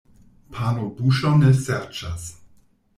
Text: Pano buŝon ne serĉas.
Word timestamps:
Pano 0.55 0.87
buŝon 1.03 1.39
ne 1.47 1.55
serĉas. 1.63 2.29